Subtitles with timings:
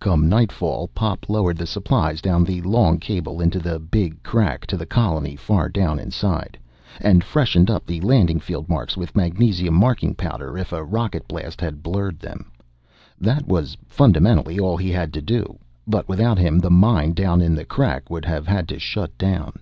[0.00, 4.78] Come nightfall Pop lowered the supplies down the long cable into the Big Crack to
[4.78, 6.58] the colony far down inside,
[7.02, 11.60] and freshened up the landing field marks with magnesium marking powder if a rocket blast
[11.60, 12.50] had blurred them.
[13.20, 15.58] That was fundamentally all he had to do.
[15.86, 19.52] But without him the mine down in the Crack would have had to shut down.